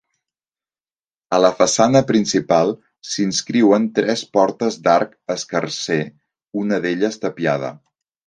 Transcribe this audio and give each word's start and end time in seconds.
A 1.35 1.37
la 1.43 1.51
façana 1.59 1.99
principal, 2.11 2.71
s'inscriuen 3.11 3.85
tres 3.99 4.25
portes 4.37 4.79
d'arc 4.87 5.13
escarser, 5.37 6.01
una 6.65 6.81
d'elles 6.87 7.21
tapiada. 7.27 7.71